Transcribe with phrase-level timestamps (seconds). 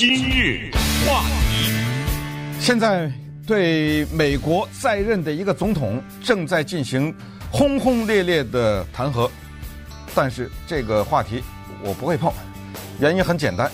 [0.00, 0.70] 今日
[1.06, 1.70] 话题，
[2.58, 3.12] 现在
[3.46, 7.14] 对美国在任的一个总统正在进行
[7.52, 9.30] 轰轰烈烈的弹劾，
[10.14, 11.42] 但是这个话题
[11.84, 12.32] 我不会碰，
[12.98, 13.70] 原因很简单，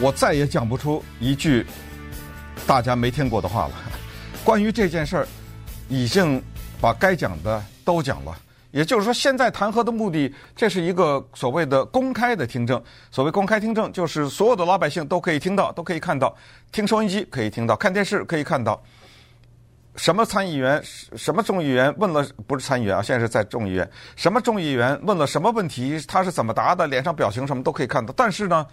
[0.00, 1.66] 我再也讲不出一句
[2.66, 3.74] 大家没听过的话了。
[4.42, 5.28] 关于这件事儿，
[5.90, 6.42] 已经
[6.80, 8.34] 把该讲的都讲了。
[8.76, 12.80] 也就是说，现在弹劾的目的，这是一个所谓的公开的听证。
[13.10, 16.36] 所谓公开听证，就是所有的老百姓都可以听到，都可以看到，
[16.72, 18.78] 听收音机可以听到，看电视可以看到。
[19.96, 23.90] 什么参议员、什么众议员问了，不是参议员啊，现在是在众议员。
[24.14, 28.12] 什么众议员问了什么问题，他是怎么答的，脸上表情什么都可以看到。
[28.14, 28.66] 但是呢，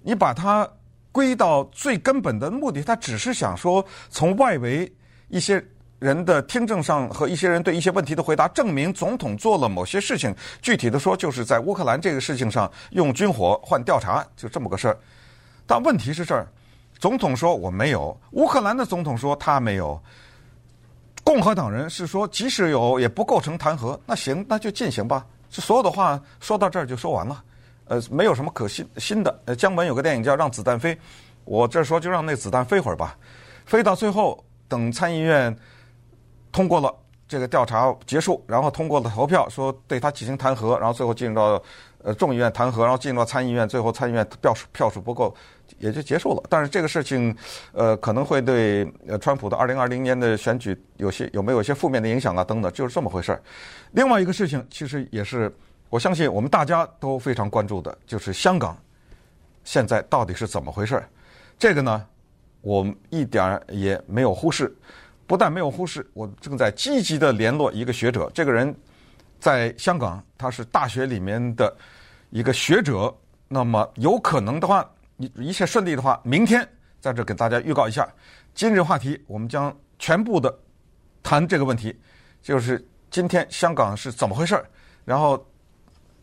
[0.00, 0.66] 你把它
[1.12, 4.90] 归到最根本的目的，他只是想说，从外围
[5.28, 5.62] 一些。
[5.98, 10.34] 人的听证上和一些人对一些问题的回答，证明总统做了某些事情。
[10.60, 14.98] 具体的说，就是在乌克兰这个事情上用军火换调查，就这么个事儿。
[15.66, 16.46] 但问题是这儿，
[16.98, 19.98] 总统说我没有，乌克兰的总统说他没有，
[21.22, 23.98] 共和党人是说即使有也不构成弹劾。
[24.04, 25.24] 那行，那就进行吧。
[25.48, 27.42] 这所有的话说到这儿就说完了。
[27.86, 29.40] 呃，没有什么可信新的。
[29.46, 30.94] 呃，姜文有个电影叫《让子弹飞》，
[31.44, 33.16] 我这说就让那子弹飞会儿吧，
[33.64, 35.56] 飞到最后等参议院。
[36.54, 36.94] 通过了
[37.26, 41.60] 这个调查结束，然后通过了投票，说对他进行弹劾，然后最后进入到
[42.04, 45.34] 呃众议院弹劾，然后进入到参议院，最后参议院票数票数不够，
[45.80, 46.42] 也就结束了。
[46.48, 47.36] 但是这个事情，
[47.72, 52.44] 呃，可能会对呃川普的二零二零年的选举有些有没有一些负面的影响啊？
[52.44, 53.42] 等等，就是这么回事儿。
[53.90, 55.52] 另外一个事情，其实也是
[55.90, 58.78] 我相信我们大家都非常关注的，就是香港
[59.64, 61.08] 现在到底是怎么回事儿？
[61.58, 62.06] 这个呢，
[62.60, 64.72] 我一点儿也没有忽视。
[65.26, 68.30] 不但没有忽视，我正在积极的联络一个学者。
[68.34, 68.74] 这个人
[69.40, 71.74] 在香港，他是大学里面的
[72.30, 73.14] 一个学者。
[73.48, 76.66] 那么有可能的话，一一切顺利的话，明天
[77.00, 78.08] 在这给大家预告一下，
[78.54, 80.52] 今日话题我们将全部的
[81.22, 81.98] 谈这个问题，
[82.42, 84.66] 就是今天香港是怎么回事儿，
[85.04, 85.46] 然后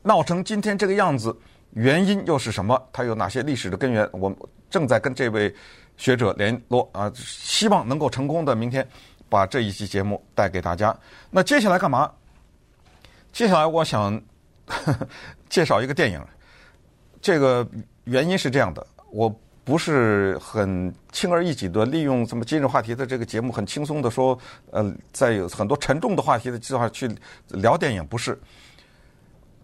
[0.04, 1.36] 闹成今天这个样子，
[1.72, 2.80] 原因又是什么？
[2.92, 4.08] 它有哪些历史的根源？
[4.12, 4.36] 我
[4.70, 5.54] 正在跟这位。
[6.02, 8.86] 学者联络啊，希望能够成功的明天
[9.30, 10.98] 把这一期节目带给大家。
[11.30, 12.12] 那接下来干嘛？
[13.32, 14.20] 接下来我想
[14.66, 15.08] 呵 呵
[15.48, 16.20] 介绍一个电影。
[17.22, 17.66] 这个
[18.06, 19.30] 原因是这样的，我
[19.64, 24.36] 不是很轻而易举的利用什么今日话题的这个节目，很轻松的说，
[24.72, 27.08] 呃，在有很多沉重的话题的计划去
[27.50, 28.36] 聊电影，不是。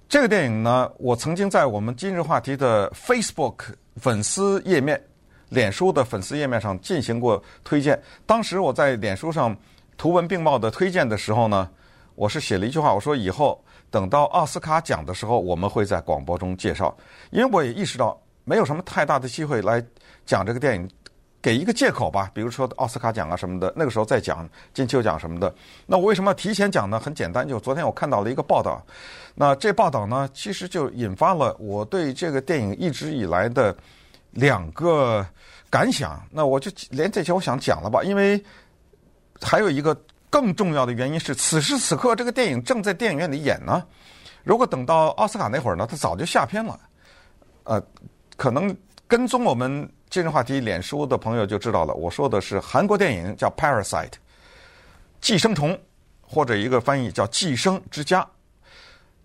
[0.07, 5.01] 这个电影呢，我曾经在我们今日话题的 Facebook 粉丝页面。
[5.49, 8.01] 脸书的粉丝页面上进行过推荐。
[8.25, 9.55] 当时我在脸书上
[9.97, 11.69] 图文并茂的推荐的时候呢，
[12.15, 16.95] 我是写了一句话，我说以后等到奥斯卡奖的时候，我们会在广播中介绍。
[17.31, 19.83] 因为我也意识到没有什么太大的机会来
[20.25, 20.89] 讲这个电影，
[21.41, 25.53] 给一个借口吧，比如说奥斯卡奖啊什么的，那个时候再讲金球奖什么的。
[25.85, 26.99] 那我为什么要提前讲呢？
[26.99, 28.85] 很简单，就昨天我看到了一个报道，
[29.33, 33.75] 那这报道呢，其实就引发了我对这个电影一直以来的。
[34.31, 35.25] 两个
[35.69, 38.43] 感想，那我就连这些我想讲了吧，因为
[39.41, 39.99] 还有一个
[40.29, 43.85] 更重要的原因是，此时此刻这个电影正在电影院里演呢。
[44.43, 46.79] 如果等到奥斯卡那会儿呢，它早就下片了。
[47.63, 47.81] 呃，
[48.37, 48.75] 可能
[49.07, 54.09] 跟踪我们今日话题脸书的朋友就知道了，我说的是韩国电影叫《Parasite》，
[55.19, 55.77] 寄生虫，
[56.21, 58.21] 或者一个翻译叫《寄生之家》。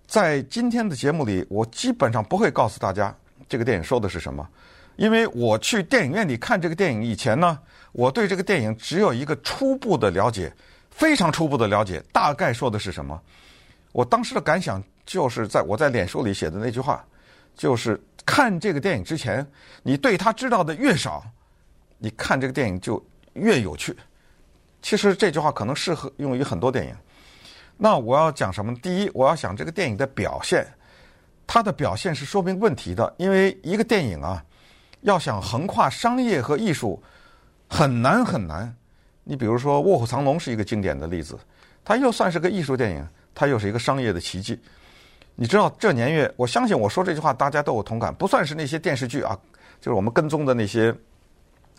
[0.07, 3.15] 在今天的节目里，我基本上不会告诉大家
[3.49, 4.47] 这个电影说的是什么。
[4.97, 7.59] 因为我去电影院里看这个电影以前呢，
[7.93, 10.53] 我对这个电影只有一个初步的了解，
[10.91, 13.21] 非常初步的了解，大概说的是什么。
[13.93, 17.05] 我当时的感想就是在我在脸书里写的那句话，
[17.57, 19.47] 就是看这个电影之前，
[19.83, 21.25] 你对他知道的越少，
[21.99, 23.03] 你看这个电影就
[23.33, 23.97] 越有趣。
[24.83, 26.95] 其实这句话可能适合用于很多电影。
[27.77, 28.75] 那我要讲什么？
[28.77, 30.67] 第一，我要讲这个电影的表现，
[31.47, 34.45] 它的表现是说明问题的，因为一个电影啊。
[35.03, 37.01] 要想横跨商业和艺术，
[37.69, 38.75] 很难很难。
[39.25, 41.39] 你比如说《卧虎藏龙》是一个经典的例子，
[41.85, 44.59] 它又算是个艺术电影，它又是一个商业的奇迹。
[45.35, 49.39] 你知道这年月，我相信我说这句话大家都有同感，不算是那些电视剧啊，
[49.81, 50.95] 就是我们跟踪的那些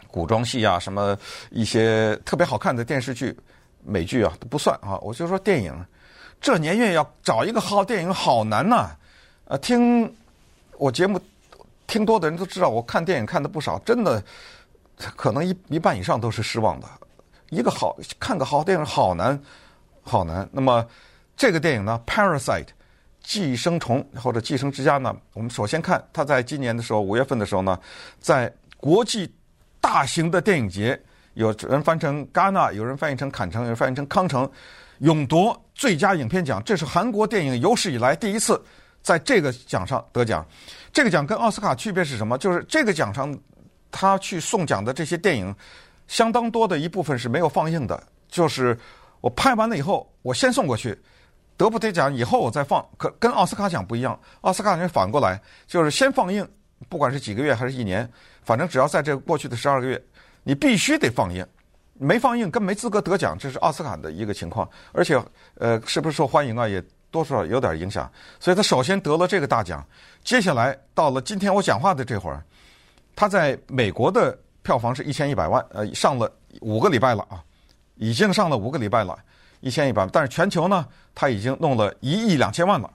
[0.07, 1.17] 古装戏啊，什么
[1.49, 3.37] 一些特别好看的电视剧、
[3.83, 4.97] 美剧啊，都不算啊。
[5.01, 5.73] 我就说电影，
[6.41, 8.91] 这年月要找一个好电影好难呐。
[9.45, 10.13] 呃，听
[10.77, 11.19] 我节目。
[11.93, 14.23] 听多的人都知道，我看电影看的不少，真的
[15.15, 16.87] 可能一一半以上都是失望的。
[17.51, 19.39] 一个好看个好电影好难，
[20.01, 20.49] 好难。
[20.51, 20.83] 那么
[21.37, 22.65] 这个电影呢，《Parasite》
[23.21, 27.79] 寄生虫或者寄生之家呢，我们首先看它在今年的时候五月份的时候呢，
[28.19, 29.31] 在国际
[29.79, 30.99] 大型的电影节，
[31.35, 34.49] 有人翻成戛纳，有人翻译成坎城，有人翻译成康城，
[34.97, 36.59] 勇夺最佳影片奖。
[36.63, 38.59] 这是韩国电影有史以来第一次
[39.03, 40.43] 在这个奖上得奖。
[40.91, 42.37] 这个奖跟奥斯卡区别是什么？
[42.39, 43.37] 就是这个奖上
[43.91, 45.55] 他去送奖的这些电影，
[46.07, 48.75] 相当多的一部分是没有放映的，就是
[49.21, 50.99] 我拍完了以后，我先送过去。
[51.55, 54.19] 得不得奖以后我再放，可跟奥斯卡奖不一样。
[54.41, 56.45] 奥斯卡奖反过来，就是先放映，
[56.89, 58.09] 不管是几个月还是一年，
[58.41, 60.03] 反正只要在这过去的十二个月，
[60.43, 61.45] 你必须得放映，
[61.93, 63.37] 没放映跟没资格得奖。
[63.37, 65.15] 这是奥斯卡的一个情况，而且
[65.59, 66.83] 呃，是不是受欢迎啊，也
[67.13, 68.11] 多少有点影响。
[68.39, 69.85] 所以他首先得了这个大奖，
[70.23, 72.43] 接下来到了今天我讲话的这会儿，
[73.15, 76.29] 他在美国的票房是一千一百万，呃，上了
[76.61, 77.43] 五个礼拜了啊，
[77.95, 79.17] 已经上了五个礼拜了。
[79.61, 82.91] 一千一百万，但是全球呢，他已经弄了一亿两千万了。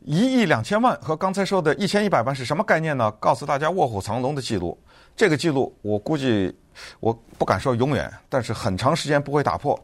[0.00, 3.08] 一亿两千万和刚才说的一千一百万是什么概念呢？
[3.20, 4.76] 告诉大家，《卧虎藏龙》的记录，
[5.14, 6.52] 这个记录我估计
[6.98, 9.78] 我不敢说永远，但是很长时间不会打破。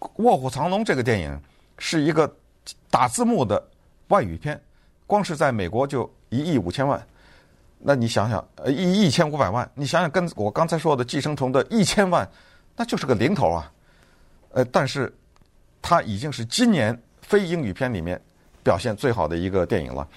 [0.16, 1.40] 《卧虎藏龙》这个电影
[1.78, 2.32] 是一个
[2.90, 3.62] 打字幕的
[4.08, 4.60] 外语片，
[5.06, 7.04] 光是在美国就一亿五千万。
[7.78, 12.28] 那你想想，呃，一一千五百万，你想想跟我刚才说的《寄生虫》的一千万，
[12.76, 13.72] 那就是个零头啊。
[14.50, 15.12] 呃，但是。
[15.86, 18.18] 它已经是今年非英语片里面
[18.62, 20.08] 表现最好的一个电影了。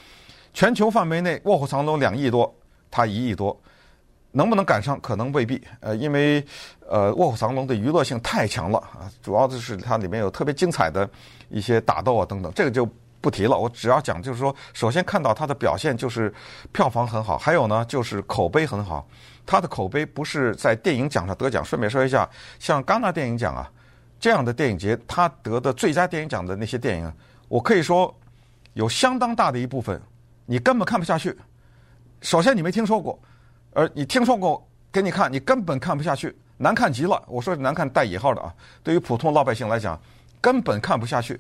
[0.53, 2.55] 全球范围内，《卧虎藏龙》两亿多，
[2.89, 3.61] 它一亿多，
[4.37, 4.99] 能不能赶上？
[5.01, 5.59] 可能未必。
[5.79, 6.45] 呃，因为
[6.87, 11.09] 呃，《卧虎藏龙》的娱乐性太强了啊，主要的是它里面有特别精彩的
[11.49, 12.87] 一些打斗啊等等，这个就
[13.19, 13.57] 不提了。
[13.57, 16.31] 我只要讲，就是说，首先看到它的表现就是
[16.71, 19.07] 票房很好，还有呢就是口碑很好。
[19.45, 21.65] 它的口碑不是在电影奖上得奖。
[21.65, 22.29] 顺便说一下，
[22.59, 23.67] 像戛纳电影奖啊。
[24.19, 27.13] 这样的电影节，他得的最佳电影奖的那些电影，
[27.47, 28.11] 我可以说
[28.73, 30.01] 有相当大的一部分，
[30.47, 31.37] 你根本看不下去。
[32.21, 33.19] 首先你没听说过，
[33.77, 37.23] 而你听说过给你看，你根本看不下去，难看极了。
[37.27, 38.51] 我说难看带引号的啊，
[38.81, 40.01] 对于普通老百姓来讲，
[40.41, 41.39] 根本看不下去。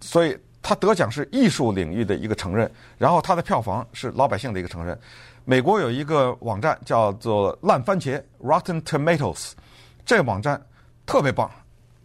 [0.00, 4.98] 所以他得奖是艺术领域的一个承认，然后他的票房是老百姓的一个承认。
[5.44, 9.52] 美国有一个网站叫做烂番茄 （Rotten Tomatoes），
[10.06, 10.58] 这个网站
[11.04, 11.50] 特别棒。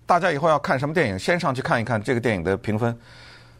[0.06, 2.94] 大家以后要看什么电影，先上去看一看这个电影的评分。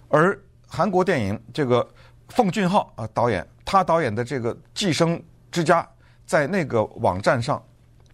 [0.10, 1.90] 而韩国电影这个
[2.28, 5.22] 奉俊昊啊导演，他导演的这个《寄生
[5.52, 5.82] 之家》
[6.26, 7.62] 在那个网站上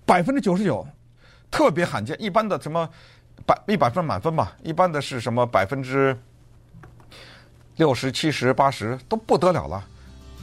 [0.06, 0.86] 百分之九十九，
[1.52, 2.20] 特别罕见。
[2.22, 2.90] 一般的什么
[3.46, 6.18] 百一百分满分吧，一般的是什么百分之
[7.76, 9.84] 六十七十八十都不得了了，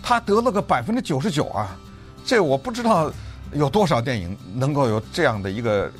[0.02, 1.76] 他得了个百分之九十九啊！
[2.24, 3.12] 这我不知道
[3.52, 5.90] 有多少电影能够有这样的一个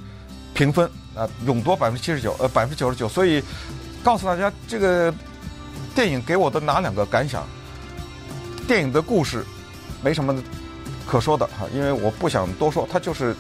[0.55, 0.89] 评分。
[1.15, 3.09] 啊，勇夺百分之七十九，呃，百分之九十九。
[3.09, 3.41] 所以，
[4.03, 5.15] 告诉大家，这个
[5.95, 7.47] 电影给我的哪两个感想？
[8.67, 9.45] 电影的故事
[10.03, 10.35] 没什么
[11.07, 12.89] 可说的哈，因为我不想多说。
[12.91, 13.35] 它就是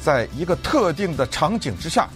[0.00, 2.08] 在一个特定的场景之下，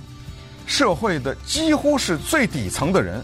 [0.67, 3.23] 社会的几乎是最底层的人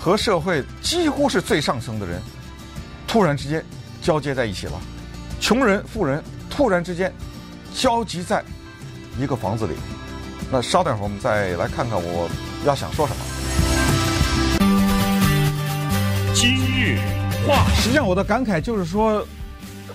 [0.00, 2.20] 和社会几乎是最上层的人
[3.06, 3.64] 突然之间
[4.00, 4.80] 交接在一起了，
[5.40, 7.12] 穷人、富人突然之间
[7.74, 8.42] 交集在
[9.18, 9.74] 一个房子里。
[10.50, 12.28] 那稍等会儿，我们再来看看我
[12.64, 13.22] 要想说什么。
[16.34, 16.98] 今日
[17.46, 19.24] 话，实际上我的感慨就是说，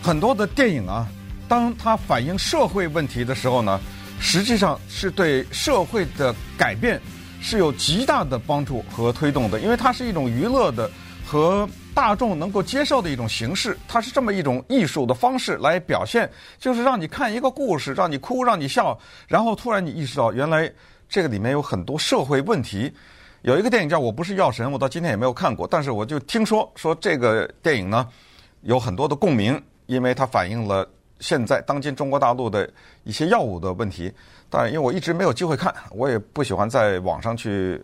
[0.08, 1.06] 很多的电影啊，
[1.50, 3.78] 当它反映社会问题的时候呢，
[4.22, 6.98] 实际上是对社会的改变
[7.42, 10.90] 是有极大的帮助和推动的，因为它是一种娱乐的
[11.26, 11.68] 和。
[11.94, 18.96] 大众能够接受的一种形式，它是这么一种艺术的方式来表现，就是让你看一个故事，让你哭，让你笑，
[19.28, 20.72] 然后突然你意识到，原来
[21.10, 22.94] 这个里面有很多社会问题。
[23.42, 28.08] 有一个电影叫《我不是药神》，我到今天也没有看过，但是我就听说说这个电影呢
[28.62, 30.88] 有很多的共鸣，因为它反映了
[31.20, 32.70] 现在当今中国大陆的
[33.04, 34.14] 一些药物的问题。
[34.50, 37.84] 当然，因为我一直没有机会看，我也不喜欢在网上去。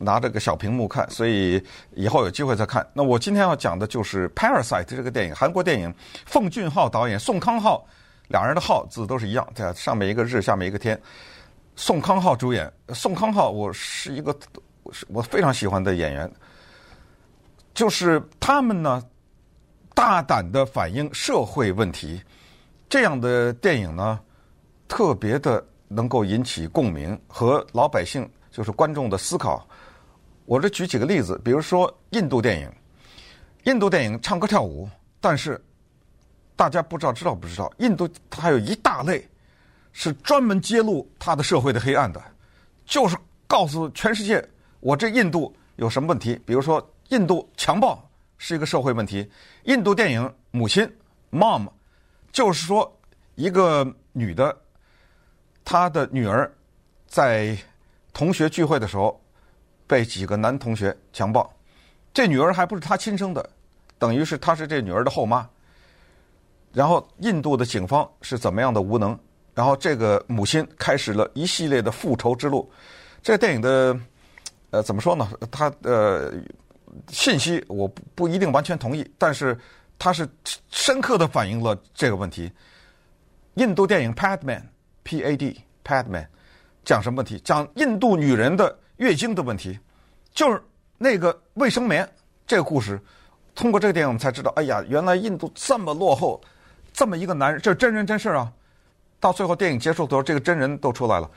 [0.00, 1.60] 拿这个小屏幕看，所以
[1.92, 2.86] 以后有机会再看。
[2.94, 5.92] 那我今天要讲的就是《Parasite》这个电影，韩国电影，
[6.24, 7.84] 奉俊昊导演，宋康昊，
[8.28, 10.96] 两人的昊字都是一样，对，上面一个日，下面一个天。
[11.74, 14.32] 宋康昊主演，宋康昊我是一个
[15.08, 16.30] 我非常喜欢的演员，
[17.74, 19.02] 就是他们呢
[19.98, 22.22] 大胆的反映社会问题，
[22.88, 24.20] 这样的电影呢
[24.86, 29.68] 特别的能够引起共鸣和老百姓就是观众的思考。
[30.44, 32.72] 我这举几个例子，比如说印度电影，
[33.64, 34.88] 印度电影唱歌跳舞，
[35.20, 35.60] 但是
[36.54, 39.28] 大家不知道知道不知道，印度它还有一大类
[39.90, 42.22] 是专门揭露它的社会的黑暗的，
[42.86, 43.16] 就是
[43.48, 46.40] 告诉全世界我这印度有什么问题。
[46.46, 48.07] 比如说印度强暴
[48.38, 49.28] 是一个社会问题，
[49.64, 50.82] 印度电影《母亲》
[51.30, 51.68] （Mom）
[52.32, 52.90] 就是说
[53.34, 54.56] 一个女的，
[55.64, 56.50] 她的女儿
[57.06, 57.58] 在
[58.12, 59.20] 同学聚会的时候
[59.86, 61.52] 被几个男同学强暴，
[62.14, 63.50] 这女儿还不是她亲生的，
[63.98, 65.48] 等于是她是这女儿的后妈。
[66.72, 69.18] 然后印度的警方是怎么样的无能？
[69.54, 72.70] 然后这个母亲开始了一系列的复仇之路。
[73.20, 73.98] 这电影的
[74.70, 75.28] 呃怎么说呢？
[75.50, 76.32] 它呃
[77.08, 79.58] 信息我不不一定完全同意，但是
[79.98, 80.28] 它是
[80.70, 82.50] 深刻的反映了这个问题。
[83.54, 84.60] 印度电影《Padman》
[85.02, 85.60] P.A.D.
[85.84, 86.26] Padman
[86.84, 87.40] 讲什么问题？
[87.40, 89.78] 讲印度女人的月经的问题，
[90.32, 90.62] 就是
[90.96, 92.08] 那个卫生棉
[92.46, 93.00] 这个故事。
[93.54, 96.40] 通过这个电影，我们才知道，哎呀，原来印度这么落后。
[96.90, 98.52] 这么一个男人，这是真人真事啊！
[99.20, 101.30] 到最后电影结束的时候，这个真人都出来了，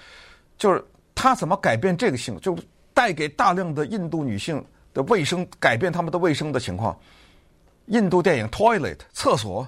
[0.57, 2.57] 就是他怎么改变这个性，就
[2.95, 4.63] 带给大量的印度女性
[4.93, 6.98] 的卫生，改变他们的卫生的情况。
[7.88, 9.67] 印度电影《Toilet》厕所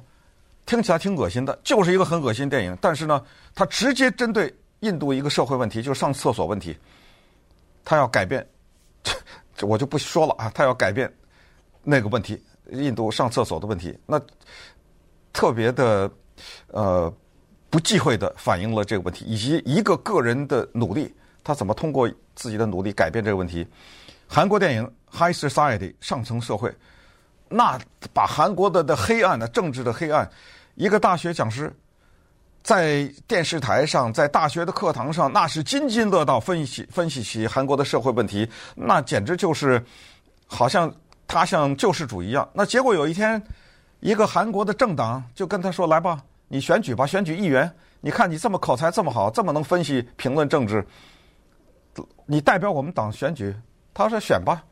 [0.66, 2.78] 听起来挺恶心的，就是一个很恶心电影。
[2.82, 6.78] 但是呢，他直接针对印度一个社会问题，就是上厕所问题，
[7.84, 8.48] 他要改变，
[9.56, 11.12] 这 我就不说了啊，他要改变
[11.84, 14.22] 那个问题，印度上厕所的问题，那。
[15.36, 16.08] 特别的，
[16.68, 17.12] 呃，
[17.72, 21.12] 不忌讳的反映了这个问题，以及一个个人的努力，
[21.44, 23.66] 他怎么通过自己的努力改变这个问题。
[24.34, 26.76] 韩国电影《High Society》上层社会，
[27.50, 27.80] 那
[28.12, 30.28] 把韩国的的黑暗的政治的黑暗，
[30.74, 31.72] 一个大学讲师
[32.64, 39.80] 在电视台上，在大学的课堂上，那是津津乐道分析分析起韩国的社会问题，那简直就是
[40.48, 40.92] 好像
[41.28, 42.50] 他像救世主一样。
[42.54, 43.40] 那结果有一天。
[44.00, 47.74] 一个韩国的政党就跟他说：“来吧，你选举吧，选举议员。
[48.02, 50.86] 你看你这么口才这么好，这么能分析评论政治，
[52.26, 53.56] 你代表我们党选举。”
[53.94, 54.64] 他说：“选吧。”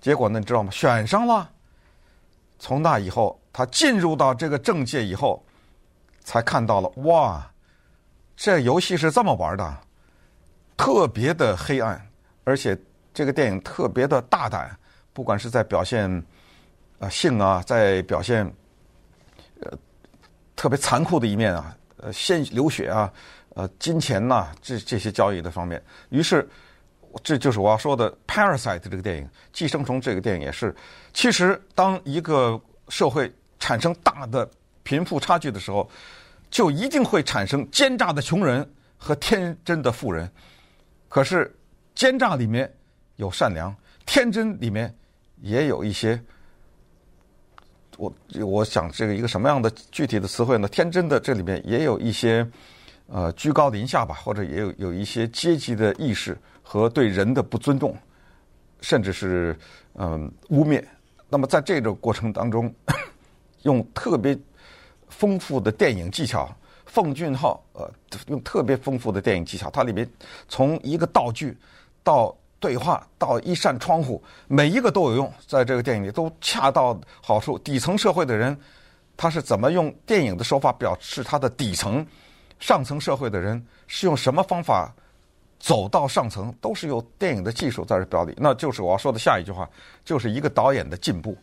[0.00, 0.70] 结果呢，你知道吗？
[0.70, 1.50] 选上了。
[2.58, 5.44] 从那以后，他进入到这个政界以后，
[6.20, 7.44] 才看到了哇，
[8.36, 9.78] 这游戏是这么玩的，
[10.76, 12.00] 特别的黑暗，
[12.44, 12.78] 而且
[13.12, 14.76] 这个电影特别的大胆，
[15.12, 16.24] 不管是在表现。
[16.98, 18.50] 啊，性啊，在表现
[19.60, 19.70] 呃
[20.56, 23.12] 特别残酷的一面啊，呃，鲜流血啊，
[23.50, 25.84] 呃，金钱呐、这这些交易的方面。
[26.08, 26.48] 于是，
[27.22, 30.74] 这就是我要说的《Parasite》这个电影，《寄生虫》这个电影也是。
[31.12, 34.48] 其实，当一个社会产生大的
[34.82, 35.88] 贫富差距的时候，
[36.50, 40.30] 就一定会产生奸诈的穷人和天真的富人。
[41.08, 41.54] 可是，
[41.94, 42.72] 奸诈里面
[43.16, 44.94] 有善良，天真里面
[45.40, 46.20] 也有一些。
[47.98, 48.12] 我
[48.44, 50.68] 我想这个一个什么样的具体的词汇呢？
[50.68, 52.46] 天真的这里面也有一些
[53.06, 56.36] 呃居高临下吧，或者也有有一些阶级的意识
[56.68, 57.96] 和对人的不尊重，
[58.80, 59.56] 甚至是
[59.94, 60.82] 嗯、污蔑。
[61.28, 62.74] 那么在这个过程当中，
[63.62, 64.36] 用特别
[65.08, 66.52] 丰富的电影技巧，
[66.86, 67.88] 奉俊昊呃
[68.26, 70.08] 用特别丰富的电影技巧，它里面
[70.48, 71.56] 从一个道具
[72.02, 72.36] 到。
[72.58, 77.58] 对话到一扇窗户，每一个都有用，在这个电影里都恰到好处。
[77.58, 78.58] 底层社会的人，
[79.14, 82.04] 他是怎么用电影的手法表示他的底层？
[82.58, 84.92] 上层社会的人是用什么方法
[85.58, 86.54] 走到上层？
[86.60, 88.34] 都是有电影的技术在这表里。
[88.36, 89.68] 那就是我要说的下一句话，
[90.04, 91.36] 就是一个导演的进步。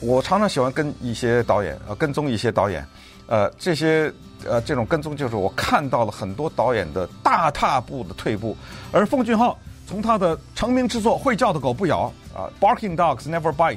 [0.00, 2.86] 我常常喜欢跟一些导演呃跟踪一些导演，
[3.26, 4.12] 呃这些
[4.44, 8.56] 呃这种跟踪就是我看到了很多导演的大踏步的退步，
[8.92, 9.56] 而奉俊昊。
[9.86, 13.76] 从他的成名之作《会叫的狗不咬》啊，《Barking Dogs Never Bite》，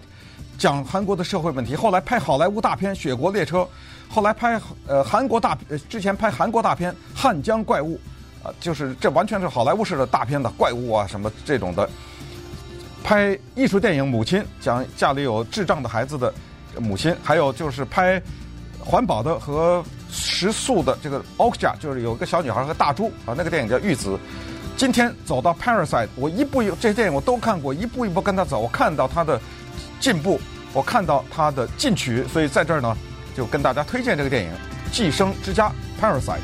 [0.58, 1.76] 讲韩国的社会问题。
[1.76, 3.58] 后来拍好莱坞大片《雪国列车》，
[4.08, 4.58] 后来拍
[4.88, 7.96] 呃韩国大呃之前拍韩国大片《汉江怪物》，
[8.44, 11.90] 啊，就是这完全是好莱坞式的大片的怪物啊什么这种的。
[13.04, 16.34] 拍艺术电影《母亲》，讲家里有智障的孩子的
[16.78, 18.22] 母亲，还有就是拍
[18.80, 24.10] 环保的和食素的这个《Okja》，就是有个小女孩和大猪啊，那个电影叫《玉子》。
[24.76, 29.40] 今天走到《Parasite》，我一步一这些电影我都看过，一步一步跟他走，我看到他的
[30.02, 30.40] 进步，
[30.74, 32.96] 我看到他的进取，所以在这儿呢，
[33.36, 34.50] 就跟大家推荐这个电影
[34.92, 35.72] 《寄生之家》
[36.04, 36.40] 《Parasite》。